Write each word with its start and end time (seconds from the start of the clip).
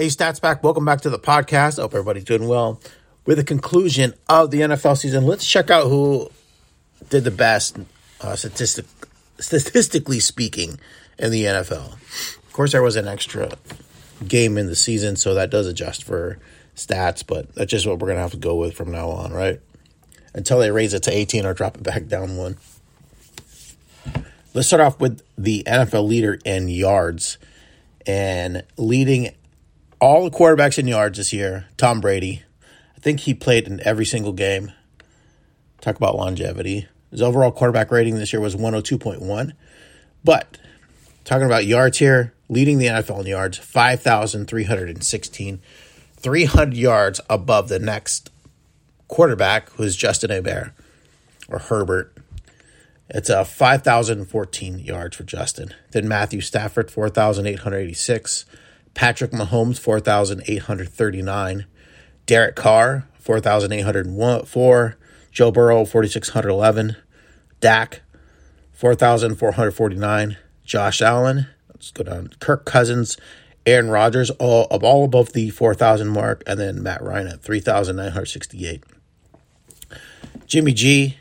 Hey, 0.00 0.06
Stats 0.06 0.40
Back, 0.40 0.64
welcome 0.64 0.86
back 0.86 1.02
to 1.02 1.10
the 1.10 1.18
podcast. 1.18 1.76
Hope 1.76 1.92
everybody's 1.92 2.24
doing 2.24 2.48
well. 2.48 2.80
With 3.26 3.36
the 3.36 3.44
conclusion 3.44 4.14
of 4.30 4.50
the 4.50 4.62
NFL 4.62 4.96
season, 4.96 5.26
let's 5.26 5.46
check 5.46 5.68
out 5.68 5.88
who 5.88 6.30
did 7.10 7.24
the 7.24 7.30
best, 7.30 7.76
uh, 8.22 8.34
statistic, 8.34 8.86
statistically 9.40 10.18
speaking, 10.18 10.80
in 11.18 11.30
the 11.30 11.44
NFL. 11.44 11.92
Of 11.92 12.50
course, 12.54 12.72
there 12.72 12.82
was 12.82 12.96
an 12.96 13.08
extra 13.08 13.50
game 14.26 14.56
in 14.56 14.68
the 14.68 14.74
season, 14.74 15.16
so 15.16 15.34
that 15.34 15.50
does 15.50 15.66
adjust 15.66 16.04
for 16.04 16.38
stats, 16.74 17.22
but 17.26 17.54
that's 17.54 17.70
just 17.70 17.86
what 17.86 17.98
we're 17.98 18.08
going 18.08 18.16
to 18.16 18.22
have 18.22 18.30
to 18.30 18.38
go 18.38 18.56
with 18.56 18.74
from 18.74 18.90
now 18.90 19.10
on, 19.10 19.34
right? 19.34 19.60
Until 20.32 20.60
they 20.60 20.70
raise 20.70 20.94
it 20.94 21.02
to 21.02 21.14
18 21.14 21.44
or 21.44 21.52
drop 21.52 21.76
it 21.76 21.82
back 21.82 22.06
down 22.06 22.38
one. 22.38 22.56
Let's 24.54 24.68
start 24.68 24.80
off 24.80 24.98
with 24.98 25.20
the 25.36 25.62
NFL 25.66 26.08
leader 26.08 26.38
in 26.46 26.68
yards 26.68 27.36
and 28.06 28.64
leading 28.78 29.34
all 30.00 30.24
the 30.24 30.36
quarterbacks 30.36 30.78
in 30.78 30.88
yards 30.88 31.18
this 31.18 31.32
year, 31.32 31.66
Tom 31.76 32.00
Brady. 32.00 32.42
I 32.96 33.00
think 33.00 33.20
he 33.20 33.34
played 33.34 33.66
in 33.66 33.80
every 33.86 34.04
single 34.04 34.32
game. 34.32 34.72
Talk 35.80 35.96
about 35.96 36.16
longevity. 36.16 36.88
His 37.10 37.22
overall 37.22 37.50
quarterback 37.50 37.90
rating 37.90 38.16
this 38.16 38.32
year 38.32 38.40
was 38.40 38.56
102.1. 38.56 39.52
But 40.22 40.58
talking 41.24 41.46
about 41.46 41.66
yards 41.66 41.98
here, 41.98 42.34
leading 42.48 42.78
the 42.78 42.86
NFL 42.86 43.20
in 43.20 43.26
yards, 43.26 43.58
5,316. 43.58 45.60
300 46.16 46.76
yards 46.76 47.20
above 47.30 47.68
the 47.68 47.78
next 47.78 48.30
quarterback, 49.08 49.70
who's 49.70 49.96
Justin 49.96 50.30
Herbert 50.30 50.74
or 51.48 51.58
Herbert. 51.58 52.16
It's 53.08 53.30
a 53.30 53.44
5,014 53.44 54.78
yards 54.78 55.16
for 55.16 55.24
Justin. 55.24 55.74
Then 55.90 56.06
Matthew 56.06 56.40
Stafford, 56.40 56.90
4,886. 56.90 58.44
Patrick 58.94 59.30
Mahomes, 59.30 59.78
4,839. 59.78 61.66
Derek 62.26 62.56
Carr, 62.56 63.08
4,804. 63.18 64.96
Joe 65.30 65.50
Burrow, 65.50 65.84
4,611. 65.84 66.96
Dak, 67.60 68.02
4,449. 68.72 70.36
Josh 70.64 71.02
Allen, 71.02 71.46
let's 71.68 71.90
go 71.90 72.04
down. 72.04 72.30
Kirk 72.38 72.64
Cousins, 72.64 73.16
Aaron 73.66 73.90
Rodgers, 73.90 74.30
all 74.30 74.64
all 74.64 75.04
above 75.04 75.32
the 75.32 75.50
4,000 75.50 76.08
mark, 76.08 76.42
and 76.46 76.58
then 76.58 76.82
Matt 76.82 77.02
Ryan 77.02 77.28
at 77.28 77.42
3,968. 77.42 78.84
Jimmy 80.46 80.72
G, 80.72 81.16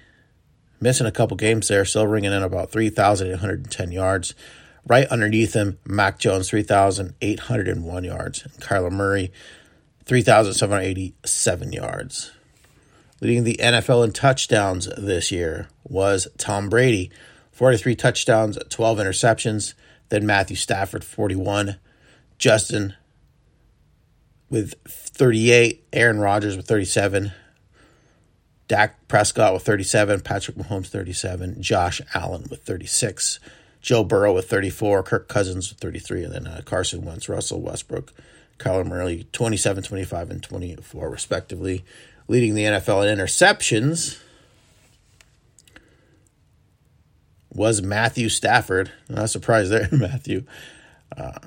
missing 0.80 1.08
a 1.08 1.12
couple 1.12 1.36
games 1.38 1.68
there, 1.68 1.84
still 1.86 2.08
ringing 2.08 2.32
in 2.32 2.44
about 2.44 2.72
3,810 2.72 3.92
yards. 3.92 4.34
Right 4.88 5.08
underneath 5.08 5.54
him, 5.54 5.78
Mac 5.86 6.20
Jones, 6.20 6.50
3,801 6.50 8.04
yards. 8.04 8.44
And 8.44 8.54
Kyler 8.54 8.92
Murray, 8.92 9.32
3,787 10.06 11.72
yards. 11.72 12.32
Leading 13.22 13.44
the 13.44 13.60
NFL 13.62 14.06
in 14.06 14.12
touchdowns 14.12 14.88
this 14.98 15.32
year 15.32 15.68
was 15.84 16.28
Tom 16.38 16.70
Brady, 16.70 17.12
43 17.52 17.96
touchdowns, 17.96 18.58
12 18.70 18.98
interceptions. 19.00 19.74
Then 20.08 20.26
Matthew 20.26 20.56
Stafford, 20.56 21.04
41. 21.04 21.76
Justin 22.38 22.96
with 24.50 24.74
38. 24.88 25.86
Aaron 25.92 26.20
Rodgers 26.20 26.56
with 26.56 26.68
37. 26.68 27.34
Dak 28.70 29.08
Prescott 29.08 29.54
with 29.54 29.64
37. 29.64 30.22
Patrick 30.22 30.58
Mahomes, 30.58 30.88
37. 30.88 31.62
Josh 31.62 32.02
Allen 32.14 32.48
with 32.50 32.64
36. 32.64 33.40
Joe 33.82 34.04
Burrow 34.04 34.34
with 34.34 34.50
34, 34.50 35.04
Kirk 35.04 35.28
Cousins 35.28 35.70
with 35.70 35.80
33, 35.80 36.26
and 36.26 36.34
then 36.34 36.48
uh, 36.48 36.62
Carson 36.66 37.06
Wentz, 37.06 37.30
Russell 37.30 37.62
Westbrook, 37.62 38.14
Kyler 38.58 38.86
Murray, 38.86 39.28
27, 39.32 39.84
25, 39.84 40.30
and 40.30 40.44
24, 40.44 41.10
respectively, 41.10 41.86
leading 42.28 42.56
the 42.56 42.64
NFL 42.64 43.10
in 43.10 43.18
interceptions. 43.18 44.20
Was 47.54 47.82
Matthew 47.82 48.30
Stafford? 48.30 48.92
Not 49.08 49.30
surprised 49.30 49.72
there, 49.72 49.88
Matthew. 49.92 50.44
Uh, 51.16 51.40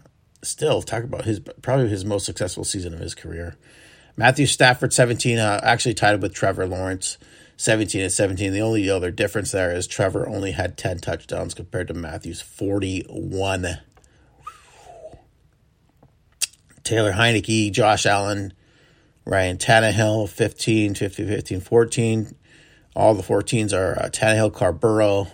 still, 0.42 0.82
talk 0.82 1.04
about 1.04 1.24
his 1.24 1.40
probably 1.40 1.88
his 1.88 2.04
most 2.04 2.26
successful 2.26 2.64
season 2.64 2.94
of 2.94 3.00
his 3.00 3.14
career. 3.14 3.56
Matthew 4.16 4.46
Stafford, 4.46 4.92
17, 4.92 5.38
uh, 5.38 5.60
actually 5.62 5.94
tied 5.94 6.20
with 6.20 6.34
Trevor 6.34 6.66
Lawrence. 6.66 7.18
17 7.62 8.00
and 8.00 8.10
17. 8.10 8.52
The 8.52 8.60
only 8.60 8.90
other 8.90 9.12
difference 9.12 9.52
there 9.52 9.70
is 9.70 9.86
Trevor 9.86 10.28
only 10.28 10.50
had 10.50 10.76
10 10.76 10.98
touchdowns 10.98 11.54
compared 11.54 11.86
to 11.86 11.94
Matthews 11.94 12.40
41. 12.40 13.78
Taylor 16.82 17.12
Heinicke, 17.12 17.70
Josh 17.70 18.04
Allen, 18.04 18.52
Ryan 19.24 19.58
Tannehill, 19.58 20.28
15, 20.28 20.96
15, 20.96 21.28
15, 21.28 21.60
14. 21.60 22.34
All 22.96 23.14
the 23.14 23.22
14s 23.22 23.72
are 23.72 23.96
uh, 23.96 24.08
Tannehill, 24.08 24.50
Carburo, 24.50 25.30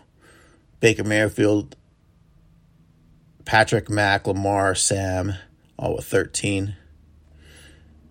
Baker 0.81 1.05
Mayfield, 1.05 1.77
Patrick 3.47 3.89
Mack, 3.89 4.27
Lamar, 4.27 4.75
Sam, 4.75 5.33
all 5.79 5.97
with 5.97 6.05
13. 6.05 6.77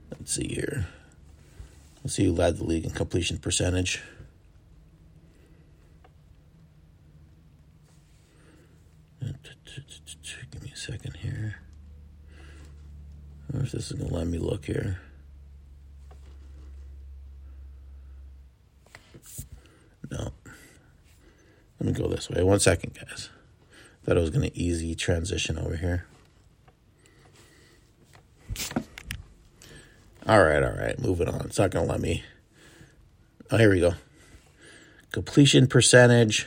Let's 0.09 0.33
see 0.33 0.47
here. 0.47 0.88
Let's 2.07 2.16
see 2.16 2.23
who 2.23 2.31
led 2.31 2.56
the 2.56 2.63
league 2.63 2.85
in 2.85 2.91
completion 2.91 3.38
percentage. 3.38 4.01
Give 9.19 10.63
me 10.63 10.72
a 10.73 10.78
second 10.78 11.18
here. 11.18 11.57
If 13.53 13.73
this 13.73 13.91
is 13.91 13.91
going 13.91 14.07
to 14.07 14.16
let 14.16 14.25
me 14.25 14.38
look 14.38 14.63
here. 14.63 15.01
No. 20.09 20.31
Let 21.81 21.88
me 21.88 21.91
go 21.91 22.07
this 22.07 22.29
way. 22.29 22.41
One 22.41 22.62
second, 22.62 22.97
guys. 22.97 23.28
Thought 24.06 24.16
it 24.16 24.22
was 24.22 24.29
going 24.29 24.50
to 24.50 24.57
easy 24.57 24.95
transition 24.95 25.59
over 25.59 25.75
here. 25.75 26.06
All 30.27 30.43
right, 30.43 30.61
all 30.61 30.73
right. 30.73 30.99
Moving 30.99 31.29
on. 31.29 31.45
It's 31.45 31.57
not 31.57 31.71
going 31.71 31.85
to 31.85 31.91
let 31.91 32.01
me. 32.01 32.21
Oh, 33.49 33.57
here 33.57 33.69
we 33.69 33.79
go. 33.79 33.93
Completion 35.13 35.67
percentage. 35.67 36.45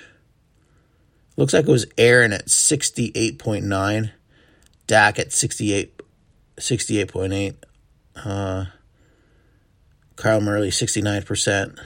Looks 1.38 1.54
like 1.54 1.66
it 1.66 1.70
was 1.70 1.86
Aaron 1.96 2.34
at 2.34 2.48
68.9. 2.48 4.10
Dak 4.86 5.18
at 5.18 5.32
68, 5.32 5.98
68.8. 6.58 7.54
Uh, 8.16 8.66
Kyle 10.16 10.40
Murray, 10.42 10.68
69%. 10.68 11.78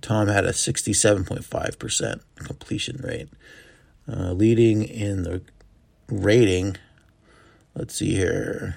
Tom 0.00 0.28
had 0.28 0.44
a 0.44 0.52
67.5% 0.52 2.20
completion 2.36 3.00
rate. 3.02 3.28
Uh, 4.06 4.32
leading 4.32 4.84
in 4.84 5.24
the 5.24 5.42
rating, 6.08 6.76
let's 7.74 7.96
see 7.96 8.14
here. 8.14 8.76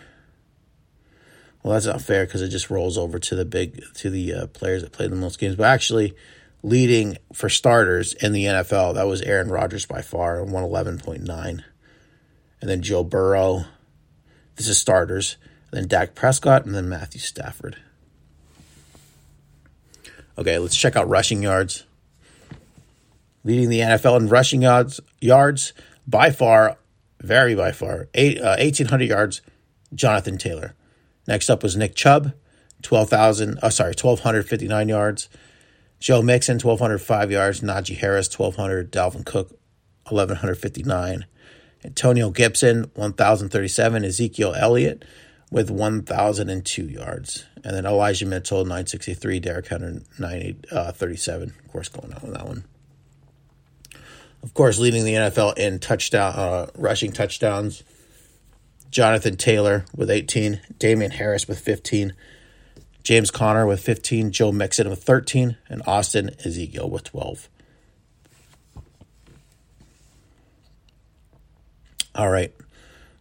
Well, 1.68 1.74
that's 1.74 1.86
not 1.86 2.02
fair 2.02 2.26
because 2.26 2.42
it 2.42 2.48
just 2.48 2.70
rolls 2.70 2.98
over 2.98 3.20
to 3.20 3.36
the 3.36 3.44
big 3.44 3.84
to 3.96 4.10
the 4.10 4.34
uh, 4.34 4.48
players 4.48 4.84
that 4.84 4.94
played 4.94 5.12
the 5.12 5.18
most 5.18 5.38
games. 5.38 5.58
But 5.58 5.66
actually, 5.66 6.16
leading 6.64 7.18
for 7.34 7.50
starters 7.50 8.14
in 8.14 8.32
the 8.32 8.46
NFL, 8.46 8.94
that 8.94 9.06
was 9.06 9.22
Aaron 9.22 9.50
Rodgers 9.50 9.86
by 9.86 10.02
far, 10.02 10.42
one 10.46 10.64
eleven 10.64 10.98
point 10.98 11.24
nine, 11.24 11.66
and 12.62 12.70
then 12.70 12.82
Joe 12.82 13.04
Burrow. 13.04 13.66
This 14.56 14.70
is 14.70 14.78
starters. 14.78 15.36
And 15.70 15.82
then 15.82 15.88
Dak 15.90 16.16
Prescott, 16.16 16.66
and 16.66 16.74
then 16.74 16.88
Matthew 16.88 17.20
Stafford. 17.20 17.76
Okay, 20.38 20.58
let's 20.60 20.78
check 20.78 20.96
out 20.96 21.10
rushing 21.10 21.44
yards. 21.44 21.84
Leading 23.44 23.68
the 23.68 23.82
NFL 23.82 24.22
in 24.22 24.30
rushing 24.30 24.62
yards, 24.62 25.02
yards 25.20 25.74
by 26.08 26.32
far, 26.32 26.78
very 27.20 27.56
by 27.56 27.74
far, 27.74 28.08
eight, 28.14 28.40
uh, 28.40 28.56
1,800 28.58 29.10
yards, 29.10 29.42
Jonathan 29.94 30.38
Taylor. 30.38 30.74
Next 31.28 31.50
up 31.50 31.62
was 31.62 31.76
Nick 31.76 31.94
Chubb, 31.94 32.34
12,000, 32.84 33.60
oh, 33.62 33.70
sorry, 33.70 33.90
1,259 33.90 34.90
yards. 34.90 35.30
Joe 36.00 36.22
Mixon, 36.22 36.60
1,205 36.60 37.32
yards. 37.32 37.62
Najee 37.62 37.98
Harris, 37.98 38.28
1,200. 38.38 38.92
Dalvin 38.92 39.26
Cook, 39.26 39.50
1,159. 40.10 41.26
Antonio 41.84 42.30
Gibson, 42.30 42.92
1,037. 42.94 44.06
Ezekiel 44.06 44.54
Elliott 44.56 45.06
with 45.52 45.70
1,002 45.70 46.84
yards. 46.88 47.46
And 47.64 47.76
then 47.76 47.86
Elijah 47.86 48.26
Mitchell, 48.26 48.60
963. 48.60 49.40
Derrick 49.40 49.68
Henry, 49.68 50.02
937. 50.20 51.50
Uh, 51.50 51.52
of 51.52 51.72
course, 51.72 51.90
going 51.90 52.14
on 52.14 52.22
with 52.22 52.34
that 52.34 52.46
one. 52.46 52.64
Of 54.44 54.54
course, 54.54 54.78
leading 54.78 55.04
the 55.04 55.14
NFL 55.14 55.58
in 55.58 55.80
touchdown, 55.80 56.34
uh, 56.36 56.68
rushing 56.76 57.12
touchdowns. 57.12 57.84
Jonathan 58.90 59.36
Taylor 59.36 59.86
with 59.96 60.10
18, 60.10 60.62
Damien 60.80 61.12
Harris 61.12 61.48
with 61.48 61.60
15, 61.60 62.14
James 63.04 63.32
Conner 63.32 63.66
with 63.66 63.80
15, 63.80 64.32
Joe 64.32 64.52
Mixon 64.52 64.90
with 64.90 65.04
13, 65.04 65.58
and 65.70 65.82
Austin 65.86 66.32
Ekeler 66.40 66.90
with 66.90 67.04
12. 67.06 67.50
All 72.16 72.30
right. 72.30 72.54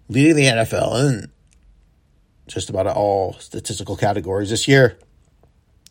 leading 0.09 0.37
the 0.37 0.45
NFL 0.45 1.09
in 1.09 1.31
just 2.47 2.71
about 2.71 2.87
all 2.87 3.35
statistical 3.35 3.97
categories 3.97 4.51
this 4.51 4.67
year. 4.67 4.97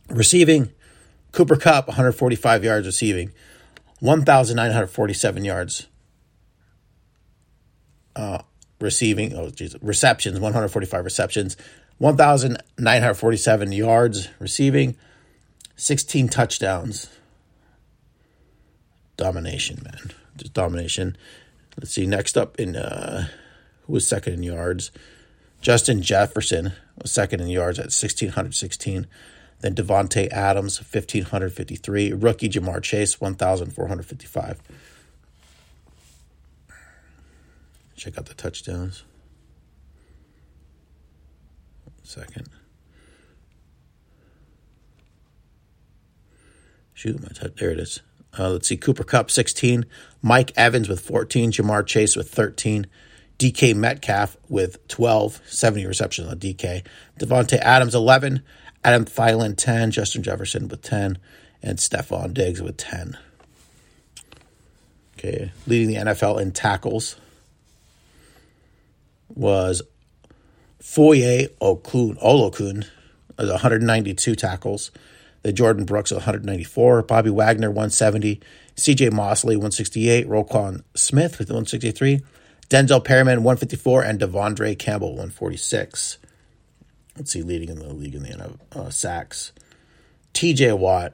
Receiving, 0.09 0.71
Cooper 1.31 1.55
Kupp, 1.55 1.87
145 1.87 2.63
yards 2.63 2.87
receiving, 2.87 3.31
1,947 3.99 5.45
yards 5.45 5.87
uh, 8.15 8.39
receiving. 8.79 9.33
Oh, 9.35 9.49
geez, 9.49 9.75
receptions, 9.81 10.39
145 10.39 11.05
receptions, 11.05 11.57
1,947 11.97 13.71
yards 13.71 14.29
receiving, 14.39 14.95
16 15.75 16.29
touchdowns. 16.29 17.09
Domination, 19.17 19.81
man. 19.83 20.11
Just 20.37 20.53
domination. 20.53 21.15
Let's 21.77 21.91
see. 21.91 22.05
Next 22.05 22.37
up 22.37 22.59
in 22.59 22.75
uh, 22.75 23.27
who 23.83 23.93
was 23.93 24.07
second 24.07 24.33
in 24.33 24.43
yards? 24.43 24.91
Justin 25.61 26.01
Jefferson 26.01 26.73
was 27.01 27.11
second 27.11 27.39
in 27.39 27.47
yards 27.47 27.79
at 27.79 27.85
1,616. 27.85 29.07
Then 29.61 29.75
Davante 29.75 30.29
Adams, 30.29 30.77
1,553. 30.79 32.13
Rookie 32.13 32.49
Ja'Marr 32.49 32.83
Chase, 32.83 33.19
1,455. 33.19 34.61
Check 37.95 38.17
out 38.17 38.25
the 38.25 38.33
touchdowns. 38.33 39.03
Second. 42.03 42.49
Shoot, 46.93 47.21
my 47.21 47.29
touch. 47.29 47.55
There 47.55 47.71
it 47.71 47.79
is. 47.79 48.01
Uh, 48.37 48.49
let's 48.49 48.67
see. 48.67 48.77
Cooper 48.77 49.03
Kupp, 49.03 49.31
16. 49.31 49.85
Mike 50.21 50.51
Evans 50.55 50.89
with 50.89 50.99
14. 50.99 51.51
Ja'Marr 51.51 51.85
Chase 51.85 52.15
with 52.15 52.29
13. 52.29 52.87
DK 53.37 53.75
Metcalf 53.75 54.37
with 54.47 54.87
12, 54.87 55.41
70 55.45 55.85
receptions 55.85 56.29
on 56.29 56.39
DK. 56.39 56.85
Davante 57.19 57.57
Adams, 57.57 57.95
11. 57.95 58.41
Adam 58.83 59.05
Thielen, 59.05 59.57
10. 59.57 59.91
Justin 59.91 60.23
Jefferson 60.23 60.67
with 60.67 60.81
10. 60.81 61.17
And 61.61 61.79
Stefon 61.79 62.33
Diggs 62.33 62.61
with 62.61 62.77
10. 62.77 63.17
Okay, 65.17 65.51
leading 65.65 65.87
the 65.87 65.95
NFL 65.95 66.39
in 66.41 66.51
tackles 66.51 67.15
was 69.29 69.81
Foye 70.81 71.47
Okun, 71.61 72.15
Oluokun, 72.17 72.85
192 73.37 74.35
tackles. 74.35 74.91
The 75.41 75.53
Jordyn 75.53 75.85
Brooks, 75.85 76.11
194. 76.11 77.03
Bobby 77.03 77.29
Wagner, 77.29 77.69
170. 77.69 78.41
CJ 78.75 79.11
Mosley, 79.11 79.55
168. 79.55 80.27
Roquan 80.27 80.83
Smith 80.95 81.37
with 81.37 81.49
163. 81.49 82.21
Denzel 82.69 83.03
Perryman, 83.03 83.43
154. 83.43 84.03
And 84.03 84.19
De'Vondre 84.19 84.77
Campbell, 84.77 85.09
146. 85.09 86.17
Let's 87.17 87.31
see, 87.31 87.43
leading 87.43 87.69
in 87.69 87.79
the 87.79 87.93
league 87.93 88.15
in 88.15 88.23
the 88.23 88.53
uh, 88.73 88.89
sacks. 88.89 89.53
TJ 90.33 90.77
Watt, 90.77 91.13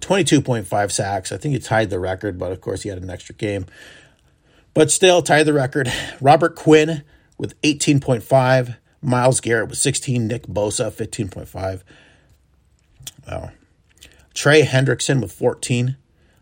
22.5 0.00 0.92
sacks. 0.92 1.32
I 1.32 1.38
think 1.38 1.54
he 1.54 1.58
tied 1.58 1.90
the 1.90 1.98
record, 1.98 2.38
but 2.38 2.52
of 2.52 2.60
course 2.60 2.82
he 2.82 2.88
had 2.88 3.02
an 3.02 3.10
extra 3.10 3.34
game. 3.34 3.66
But 4.74 4.90
still 4.90 5.22
tied 5.22 5.44
the 5.44 5.52
record. 5.52 5.92
Robert 6.20 6.54
Quinn 6.54 7.02
with 7.38 7.60
18.5. 7.62 8.76
Myles 9.02 9.40
Garrett 9.40 9.68
with 9.68 9.78
16. 9.78 10.26
Nick 10.26 10.46
Bosa, 10.46 10.90
15.5. 10.90 11.82
Wow. 13.26 13.50
Trey 14.34 14.62
Hendrickson 14.62 15.20
with 15.20 15.32
14. 15.32 15.96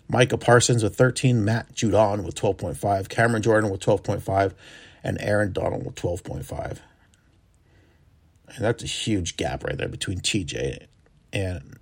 Micah 0.09 0.39
Parsons 0.39 0.83
with 0.83 0.97
13. 0.97 1.45
Matt 1.45 1.75
Judon 1.75 2.25
with 2.25 2.35
12.5. 2.35 3.09
Cameron 3.09 3.43
Jordan 3.43 3.71
with 3.71 3.81
12.5. 3.81 4.55
And 5.03 5.19
Aaron 5.21 5.53
Donald 5.53 5.87
with 5.87 5.95
12.5. 5.95 6.79
And 8.55 8.65
that's 8.65 8.83
a 8.83 8.87
huge 8.87 9.37
gap 9.37 9.65
right 9.65 9.77
there 9.77 9.89
between 9.89 10.21
TJ 10.21 10.87
and, 11.33 11.79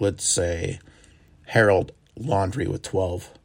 let's 0.00 0.24
say, 0.24 0.78
Harold 1.46 1.92
Landry 2.16 2.66
with 2.66 2.82
12. 2.82 3.35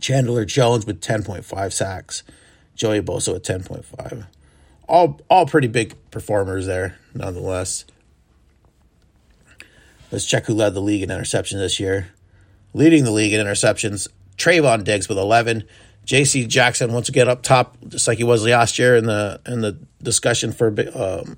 Chandler 0.00 0.44
Jones 0.44 0.86
with 0.86 1.00
10.5 1.00 1.72
sacks. 1.72 2.22
Joey 2.74 3.00
Bosa 3.00 3.32
with 3.32 3.42
10.5. 3.42 4.26
All, 4.88 5.20
all 5.28 5.46
pretty 5.46 5.68
big 5.68 5.94
performers 6.10 6.66
there, 6.66 6.98
nonetheless. 7.14 7.84
Let's 10.12 10.26
check 10.26 10.46
who 10.46 10.54
led 10.54 10.74
the 10.74 10.80
league 10.80 11.02
in 11.02 11.08
interceptions 11.08 11.58
this 11.58 11.80
year. 11.80 12.08
Leading 12.74 13.04
the 13.04 13.10
league 13.10 13.32
in 13.32 13.44
interceptions, 13.44 14.08
Trevon 14.36 14.84
Diggs 14.84 15.08
with 15.08 15.18
11. 15.18 15.64
J.C. 16.04 16.46
Jackson 16.46 16.92
once 16.92 17.08
again 17.08 17.28
up 17.28 17.42
top, 17.42 17.76
just 17.88 18.06
like 18.06 18.18
he 18.18 18.24
was 18.24 18.44
last 18.44 18.78
year 18.78 18.94
in 18.94 19.06
the 19.06 19.40
in 19.44 19.60
the 19.60 19.76
discussion 20.00 20.52
for 20.52 20.68
um, 20.94 21.36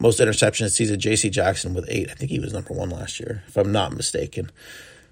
most 0.00 0.18
interceptions 0.18 0.70
season. 0.70 0.98
J.C. 0.98 1.30
Jackson 1.30 1.74
with 1.74 1.86
eight. 1.88 2.10
I 2.10 2.14
think 2.14 2.32
he 2.32 2.40
was 2.40 2.52
number 2.52 2.74
one 2.74 2.90
last 2.90 3.20
year, 3.20 3.44
if 3.46 3.56
I'm 3.56 3.70
not 3.70 3.92
mistaken. 3.92 4.50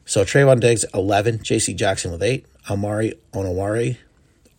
So 0.07 0.25
Trevon 0.25 0.61
Diggs 0.61 0.85
11, 0.95 1.43
J.C. 1.43 1.75
Jackson 1.75 2.13
with 2.13 2.23
eight, 2.23 2.47
Amari 2.71 3.15
Onoware, 3.33 3.99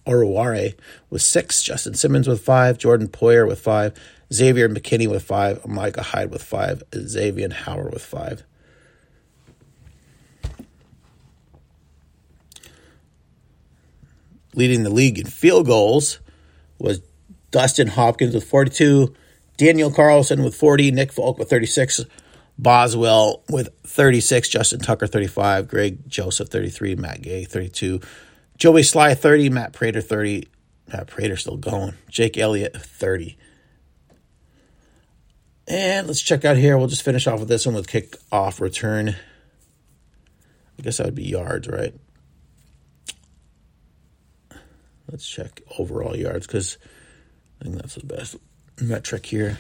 Oruware 0.06 0.76
with 1.10 1.22
six, 1.22 1.64
Justin 1.64 1.94
Simmons 1.94 2.28
with 2.28 2.42
five, 2.42 2.78
Jordan 2.78 3.08
Poyer 3.08 3.48
with 3.48 3.60
five, 3.60 3.94
Xavier 4.32 4.68
McKinney 4.68 5.10
with 5.10 5.24
five, 5.24 5.66
Micah 5.66 6.04
Hyde 6.04 6.32
with 6.32 6.44
five, 6.44 6.84
Xavien 6.92 7.54
Howard 7.54 7.94
with 7.94 8.04
five. 8.04 8.44
Leading 14.54 14.84
the 14.84 14.90
league 14.90 15.18
in 15.18 15.28
field 15.28 15.66
goals 15.66 16.20
was 16.78 17.00
Dustin 17.52 17.88
Hopkins 17.88 18.36
with 18.36 18.44
42, 18.44 19.16
Daniel 19.56 19.92
Carlson 19.92 20.44
with 20.44 20.56
40, 20.56 20.92
Nick 20.92 21.14
Folk 21.14 21.38
with 21.38 21.50
36, 21.50 22.04
Boswell 22.58 23.44
with 23.50 23.70
36, 23.84 24.50
Justin 24.50 24.80
Tucker 24.80 25.08
35, 25.08 25.68
Greg 25.68 26.10
Joseph 26.10 26.50
33, 26.50 26.96
Matt 26.96 27.22
Gay 27.22 27.44
32, 27.44 28.02
Joey 28.58 28.82
Slye 28.82 29.18
30, 29.18 29.50
Matt 29.50 29.74
Prater 29.74 30.02
30, 30.02 30.48
Matt 30.92 31.08
Prater 31.08 31.38
still 31.38 31.58
going, 31.58 31.94
Jake 32.10 32.38
Elliott 32.38 32.76
30. 32.76 33.38
And 35.68 36.08
let's 36.08 36.22
check 36.22 36.46
out 36.46 36.56
here. 36.56 36.78
We'll 36.78 36.88
just 36.88 37.04
finish 37.04 37.28
off 37.28 37.40
with 37.40 37.50
this 37.50 37.66
one 37.66 37.76
with 37.76 37.88
kick 37.88 38.16
off 38.32 38.62
return. 38.62 39.10
I 39.10 40.82
guess 40.82 40.98
that 40.98 41.06
would 41.06 41.16
be 41.16 41.26
yards, 41.26 41.68
right? 41.68 41.94
Let's 45.12 45.28
check 45.28 45.62
overall 45.78 46.16
yards 46.16 46.48
because 46.48 46.78
I 47.60 47.66
think 47.66 47.78
that's 47.78 47.96
the 47.96 48.06
best 48.06 48.36
metric 48.82 49.26
here. 49.26 49.58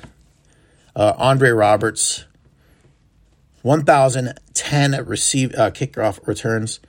Uh, 0.96 1.14
Andre 1.18 1.50
Roberts, 1.50 2.26
1,010 3.62 5.06
receive 5.06 5.54
uh, 5.56 5.72
kickoff 5.72 6.26
returns. 6.28 6.80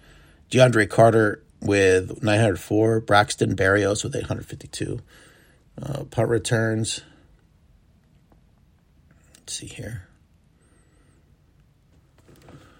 DeAndre 0.51 0.89
Carter 0.89 1.43
with 1.61 2.23
904. 2.23 3.01
Braxton 3.01 3.57
Berrios 3.57 4.05
with 4.05 4.15
852. 4.15 5.01
Uh, 5.81 6.05
punt 6.05 6.29
returns. 6.29 7.03
Let's 9.37 9.55
see 9.55 9.67
here. 9.67 10.09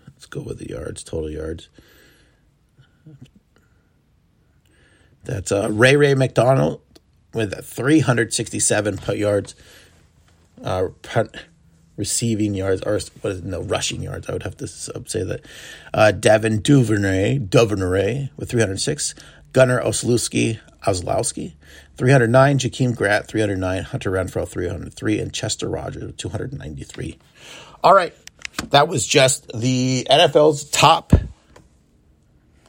Let's 0.07 0.27
go 0.27 0.43
with 0.43 0.59
the 0.59 0.69
yards, 0.69 1.05
total 1.05 1.31
yards. 1.31 1.69
That's 5.25 5.53
uh, 5.53 5.69
Ray 5.71 5.97
Ray 5.97 6.15
McDonald 6.15 6.81
with 7.33 7.65
367 7.65 8.97
punt 8.99 9.19
yards. 9.19 9.55
Uh, 10.63 10.89
punt 11.03 11.37
receiving 11.99 12.55
yards, 12.55 12.81
or 12.83 13.01
what 13.21 13.33
is 13.33 13.43
no 13.43 13.61
rushing 13.61 14.01
yards? 14.03 14.29
I 14.29 14.33
would 14.33 14.45
have 14.45 14.57
to 14.59 14.67
say 14.67 15.23
that. 15.25 15.41
Uh, 15.93 16.13
Devin 16.13 16.61
Duvernay, 16.63 17.39
Duvernay 17.39 18.31
with 18.37 18.51
306. 18.51 19.15
Gunnar 19.53 19.83
Oslowski, 19.83 20.61
Oslowski, 20.87 21.55
309. 21.97 22.59
Jakeem 22.59 22.97
Grant, 22.97 23.27
309. 23.27 23.83
Hunter 23.83 24.11
Renfrow, 24.11 24.49
303. 24.49 25.19
And 25.21 25.33
Chester 25.33 25.69
Rogers, 25.69 26.15
293. 26.17 27.19
All 27.83 27.95
right. 27.95 28.15
That 28.71 28.89
was 28.89 29.07
just 29.07 29.51
the 29.55 30.07
NFL's 30.11 30.65
top 30.71 31.13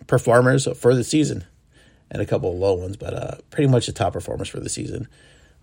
performers 0.07 0.67
for 0.77 0.95
the 0.95 1.03
season 1.03 1.45
and 2.12 2.21
a 2.21 2.25
couple 2.25 2.51
of 2.51 2.57
low 2.57 2.74
ones, 2.74 2.98
but 2.98 3.13
uh, 3.13 3.36
pretty 3.50 3.69
much 3.69 3.86
the 3.86 3.91
top 3.91 4.13
performers 4.13 4.50
for 4.50 4.59
the 4.59 4.69
season. 4.69 5.07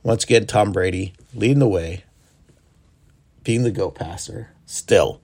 Once 0.03 0.25
again, 0.25 0.47
Tom 0.47 0.73
Brady 0.73 1.15
leading 1.35 1.59
the 1.59 1.69
way, 1.69 2.05
being 3.47 3.63
the 3.63 3.71
go 3.71 3.91
passer 3.93 4.51
still. 4.67 5.21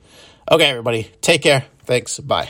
Okay, 0.50 0.66
everybody, 0.66 1.10
take 1.20 1.42
care. 1.42 1.64
Thanks. 1.84 2.20
Bye. 2.20 2.48